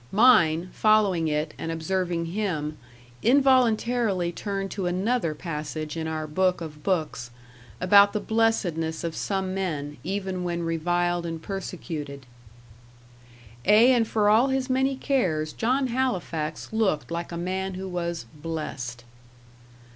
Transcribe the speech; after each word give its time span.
Mine 0.11 0.71
following 0.73 1.27
it, 1.27 1.53
and 1.59 1.71
observing 1.71 2.25
him, 2.33 2.79
involuntarily 3.21 4.31
turned 4.31 4.71
to 4.71 4.87
another 4.87 5.35
passage 5.35 5.95
in 5.95 6.07
our 6.07 6.25
Book 6.25 6.59
of 6.59 6.81
books, 6.81 7.29
about 7.79 8.11
the 8.11 8.19
blessedness 8.19 9.03
of 9.03 9.15
some 9.15 9.53
men, 9.53 9.97
even 10.03 10.43
when 10.43 10.63
reviled 10.63 11.23
and 11.27 11.39
persecuted. 11.39 12.25
Ay, 13.67 13.91
and 13.93 14.07
for 14.07 14.27
all 14.27 14.47
his 14.47 14.71
many 14.71 14.95
cares, 14.95 15.53
John 15.53 15.85
Halifax 15.85 16.73
looked 16.73 17.11
like 17.11 17.31
a 17.31 17.37
man 17.37 17.75
who 17.75 17.87
was 17.87 18.25
"blessed." 18.33 19.03